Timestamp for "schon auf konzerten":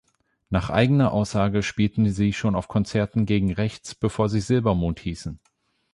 2.33-3.27